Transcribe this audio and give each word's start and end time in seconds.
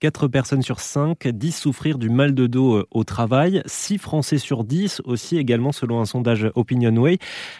4 0.00 0.28
personnes 0.28 0.62
sur 0.62 0.80
5 0.80 1.28
disent 1.28 1.56
souffrir 1.56 1.98
du 1.98 2.08
mal 2.08 2.34
de 2.34 2.46
dos 2.46 2.76
euh, 2.76 2.86
au 2.90 3.04
travail. 3.04 3.62
6 3.66 3.98
Français 3.98 4.38
sur 4.38 4.64
10 4.64 5.02
aussi 5.04 5.36
également 5.36 5.72
selon 5.72 6.00
un 6.00 6.06
sondage 6.06 6.50
OpinionWay. 6.54 7.18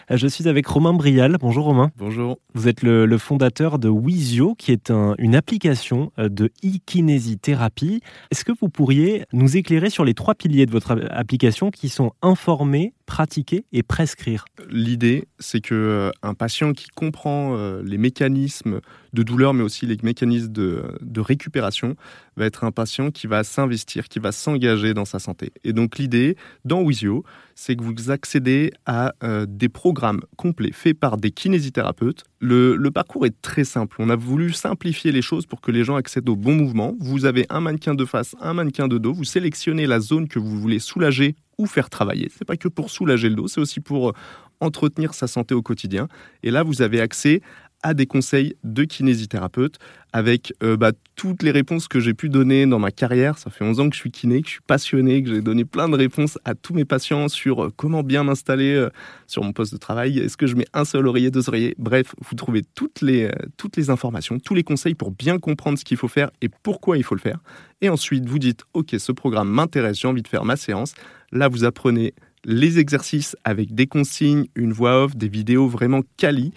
Euh, 0.09 0.17
je 0.17 0.27
suis 0.27 0.47
avec 0.47 0.65
Romain 0.65 0.93
Brial. 0.93 1.37
Bonjour 1.39 1.65
Romain. 1.65 1.91
Bonjour. 1.97 2.39
Vous 2.55 2.67
êtes 2.67 2.81
le, 2.81 3.17
fondateur 3.17 3.77
de 3.77 3.89
Wizio 3.89 4.55
qui 4.55 4.71
est 4.71 4.91
une 5.19 5.35
application 5.35 6.11
euh, 6.17 6.29
de 6.29 6.51
e-kinésithérapie. 6.65 8.01
Est-ce 8.31 8.43
que 8.43 8.51
vous 8.59 8.69
pourriez 8.69 9.25
nous 9.33 9.55
éclairer 9.55 9.91
sur 9.91 10.03
les 10.03 10.15
trois 10.15 10.33
piliers 10.33 10.65
de 10.65 10.71
votre 10.71 10.99
application 11.11 11.69
qui 11.69 11.89
sont 11.89 12.11
informer, 12.23 12.93
pratiquer 13.11 13.65
et 13.73 13.83
prescrire 13.83 14.45
L'idée, 14.69 15.27
c'est 15.37 15.59
que 15.59 16.11
un 16.23 16.33
patient 16.33 16.71
qui 16.71 16.87
comprend 16.87 17.57
les 17.83 17.97
mécanismes 17.97 18.79
de 19.11 19.23
douleur 19.23 19.53
mais 19.53 19.63
aussi 19.63 19.85
les 19.85 19.97
mécanismes 20.01 20.53
de, 20.53 20.97
de 21.01 21.19
récupération 21.19 21.97
va 22.37 22.45
être 22.45 22.63
un 22.63 22.71
patient 22.71 23.11
qui 23.11 23.27
va 23.27 23.43
s'investir, 23.43 24.07
qui 24.07 24.19
va 24.19 24.31
s'engager 24.31 24.93
dans 24.93 25.03
sa 25.03 25.19
santé. 25.19 25.51
Et 25.65 25.73
donc 25.73 25.97
l'idée 25.97 26.37
dans 26.63 26.81
Wizio, 26.81 27.25
c'est 27.61 27.75
que 27.75 27.83
vous 27.83 28.09
accédez 28.09 28.71
à 28.87 29.13
euh, 29.23 29.45
des 29.47 29.69
programmes 29.69 30.21
complets 30.35 30.71
faits 30.71 30.99
par 30.99 31.17
des 31.17 31.29
kinésithérapeutes. 31.29 32.23
Le, 32.39 32.75
parcours 32.89 33.27
est 33.27 33.39
très 33.43 33.65
simple. 33.65 33.97
On 33.99 34.09
a 34.09 34.15
voulu 34.15 34.51
simplifier 34.51 35.11
les 35.11 35.21
choses 35.21 35.45
pour 35.45 35.61
que 35.61 35.69
les 35.69 35.83
gens 35.83 35.95
accèdent 35.95 36.27
au 36.27 36.35
bon 36.35 36.55
mouvement. 36.55 36.95
Vous 36.99 37.25
avez 37.25 37.45
un 37.49 37.61
mannequin 37.61 37.93
de 37.93 38.03
face, 38.03 38.35
un 38.41 38.55
mannequin 38.55 38.87
de 38.87 38.97
dos. 38.97 39.13
Vous 39.13 39.25
sélectionnez 39.25 39.85
la 39.85 39.99
zone 39.99 40.27
que 40.27 40.39
vous 40.39 40.59
voulez 40.59 40.79
soulager 40.79 41.35
ou 41.59 41.67
faire 41.67 41.91
travailler. 41.91 42.31
C'est 42.35 42.45
pas 42.45 42.57
que 42.57 42.67
pour 42.67 42.89
soulager 42.89 43.29
le 43.29 43.35
dos, 43.35 43.47
c'est 43.47 43.61
aussi 43.61 43.79
pour 43.79 44.09
euh, 44.09 44.13
entretenir 44.59 45.13
sa 45.13 45.27
santé 45.27 45.53
au 45.53 45.61
quotidien. 45.61 46.07
Et 46.41 46.49
là, 46.49 46.63
vous 46.63 46.81
avez 46.81 46.99
accès 46.99 47.41
à 47.83 47.93
des 47.93 48.05
conseils 48.05 48.55
de 48.63 48.83
kinésithérapeute 48.83 49.77
avec 50.13 50.53
euh, 50.61 50.75
bah, 50.77 50.91
toutes 51.15 51.41
les 51.41 51.51
réponses 51.51 51.87
que 51.87 51.99
j'ai 51.99 52.13
pu 52.13 52.29
donner 52.29 52.65
dans 52.65 52.79
ma 52.79 52.91
carrière. 52.91 53.37
Ça 53.37 53.49
fait 53.49 53.63
11 53.63 53.79
ans 53.79 53.89
que 53.89 53.95
je 53.95 54.01
suis 54.01 54.11
kiné, 54.11 54.41
que 54.41 54.47
je 54.47 54.53
suis 54.53 54.61
passionné, 54.65 55.23
que 55.23 55.29
j'ai 55.29 55.41
donné 55.41 55.65
plein 55.65 55.87
de 55.87 55.95
réponses 55.95 56.37
à 56.43 56.53
tous 56.53 56.73
mes 56.73 56.85
patients 56.85 57.29
sur 57.29 57.63
euh, 57.63 57.73
comment 57.75 58.03
bien 58.03 58.23
m'installer 58.23 58.73
euh, 58.73 58.89
sur 59.27 59.43
mon 59.43 59.53
poste 59.53 59.73
de 59.73 59.77
travail. 59.77 60.19
Est-ce 60.19 60.37
que 60.37 60.47
je 60.47 60.55
mets 60.55 60.67
un 60.73 60.85
seul 60.85 61.07
oreiller, 61.07 61.31
deux 61.31 61.47
oreillers? 61.47 61.75
Bref, 61.77 62.13
vous 62.19 62.35
trouvez 62.35 62.63
toutes 62.75 63.01
les, 63.01 63.31
toutes 63.57 63.77
les 63.77 63.89
informations, 63.89 64.39
tous 64.39 64.53
les 64.53 64.63
conseils 64.63 64.95
pour 64.95 65.11
bien 65.11 65.39
comprendre 65.39 65.79
ce 65.79 65.85
qu'il 65.85 65.97
faut 65.97 66.07
faire 66.07 66.29
et 66.41 66.49
pourquoi 66.49 66.97
il 66.97 67.03
faut 67.03 67.15
le 67.15 67.21
faire. 67.21 67.39
Et 67.81 67.89
ensuite, 67.89 68.27
vous 68.27 68.39
dites, 68.39 68.63
OK, 68.73 68.95
ce 68.97 69.11
programme 69.11 69.49
m'intéresse, 69.49 69.99
j'ai 69.99 70.07
envie 70.07 70.21
de 70.21 70.27
faire 70.27 70.45
ma 70.45 70.55
séance. 70.55 70.93
Là, 71.31 71.47
vous 71.47 71.63
apprenez 71.63 72.13
les 72.43 72.79
exercices 72.79 73.35
avec 73.43 73.73
des 73.73 73.87
consignes, 73.87 74.47
une 74.55 74.73
voix 74.73 75.05
off, 75.05 75.15
des 75.15 75.29
vidéos 75.29 75.67
vraiment 75.67 76.01
quali 76.17 76.53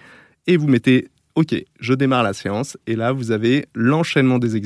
et 0.47 0.57
vous 0.57 0.67
mettez 0.67 1.09
OK, 1.37 1.55
je 1.81 1.95
démarre 1.95 2.23
la 2.23 2.33
séance 2.33 2.77
et 2.87 2.95
là 2.95 3.13
vous 3.13 3.33
avez 3.33 3.67
l'enchaînement 3.75 4.39
des, 4.39 4.61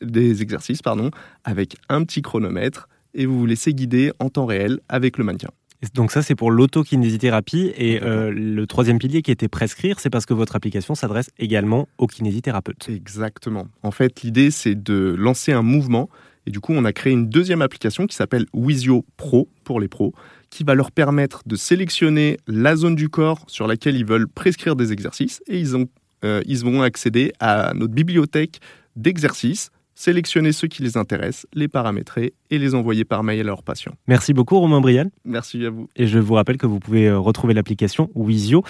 des 0.00 0.42
exercices 0.42 0.80
pardon, 0.80 1.10
avec 1.44 1.76
un 1.88 2.02
petit 2.04 2.22
chronomètre 2.22 2.88
et 3.14 3.26
vous 3.26 3.38
vous 3.38 3.46
laissez 3.46 3.74
guider 3.74 4.10
en 4.18 4.30
temps 4.30 4.46
réel 4.46 4.80
avec 4.88 5.18
le 5.18 5.24
mannequin. 5.24 5.50
Donc 5.92 6.12
ça, 6.12 6.22
c'est 6.22 6.34
pour 6.34 6.50
l'autokinésithérapie. 6.50 7.72
Et 7.76 8.02
euh, 8.02 8.30
le 8.30 8.66
troisième 8.66 8.98
pilier 8.98 9.22
qui 9.22 9.30
était 9.30 9.48
prescrire, 9.48 10.00
c'est 10.00 10.10
parce 10.10 10.24
que 10.24 10.34
votre 10.34 10.56
application 10.56 10.94
s'adresse 10.94 11.30
également 11.38 11.88
aux 11.98 12.06
kinésithérapeutes. 12.06 12.88
Exactement. 12.88 13.68
En 13.82 13.90
fait, 13.90 14.22
l'idée, 14.22 14.50
c'est 14.50 14.74
de 14.74 15.14
lancer 15.18 15.52
un 15.52 15.62
mouvement. 15.62 16.08
Et 16.46 16.50
du 16.50 16.60
coup, 16.60 16.72
on 16.74 16.84
a 16.84 16.92
créé 16.92 17.12
une 17.12 17.28
deuxième 17.28 17.62
application 17.62 18.06
qui 18.06 18.16
s'appelle 18.16 18.46
Wizio 18.52 19.04
Pro 19.16 19.48
pour 19.64 19.80
les 19.80 19.88
pros, 19.88 20.14
qui 20.50 20.62
va 20.62 20.74
leur 20.74 20.90
permettre 20.90 21.42
de 21.46 21.56
sélectionner 21.56 22.38
la 22.46 22.76
zone 22.76 22.94
du 22.94 23.08
corps 23.08 23.44
sur 23.46 23.66
laquelle 23.66 23.96
ils 23.96 24.04
veulent 24.04 24.28
prescrire 24.28 24.76
des 24.76 24.92
exercices. 24.92 25.42
Et 25.46 25.58
ils 25.58 25.76
ont 25.76 25.88
euh, 26.24 26.42
ils 26.46 26.64
vont 26.64 26.82
accéder 26.82 27.32
à 27.38 27.72
notre 27.74 27.94
bibliothèque 27.94 28.60
d'exercices 28.96 29.70
sélectionner 29.94 30.52
ceux 30.52 30.68
qui 30.68 30.82
les 30.82 30.96
intéressent, 30.96 31.46
les 31.54 31.68
paramétrer 31.68 32.34
et 32.50 32.58
les 32.58 32.74
envoyer 32.74 33.04
par 33.04 33.22
mail 33.22 33.40
à 33.40 33.44
leurs 33.44 33.62
patients. 33.62 33.94
Merci 34.06 34.32
beaucoup 34.32 34.58
Romain 34.58 34.80
Brial. 34.80 35.10
Merci 35.24 35.64
à 35.64 35.70
vous. 35.70 35.88
Et 35.96 36.06
je 36.06 36.18
vous 36.18 36.34
rappelle 36.34 36.58
que 36.58 36.66
vous 36.66 36.80
pouvez 36.80 37.08
euh, 37.08 37.18
retrouver 37.18 37.54
l'application 37.54 38.10
Wizio 38.14 38.64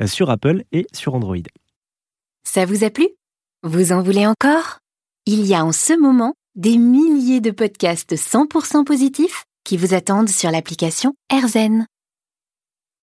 euh, 0.00 0.06
sur 0.06 0.30
Apple 0.30 0.62
et 0.72 0.86
sur 0.92 1.14
Android. 1.14 1.36
Ça 2.44 2.64
vous 2.64 2.84
a 2.84 2.90
plu? 2.90 3.08
Vous 3.62 3.92
en 3.92 4.02
voulez 4.02 4.26
encore? 4.26 4.78
Il 5.26 5.44
y 5.44 5.54
a 5.54 5.64
en 5.64 5.72
ce 5.72 5.98
moment 5.98 6.34
des 6.54 6.78
milliers 6.78 7.40
de 7.40 7.50
podcasts 7.50 8.14
100% 8.14 8.84
positifs 8.84 9.44
qui 9.64 9.76
vous 9.76 9.94
attendent 9.94 10.30
sur 10.30 10.50
l'application 10.50 11.12
AirZen. 11.30 11.86